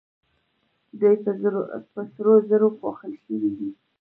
دوی 0.99 1.15
په 1.93 2.01
سرو 2.13 2.33
زرو 2.49 2.67
پوښل 2.79 3.11
شوې 3.23 3.49
وې 3.57 3.71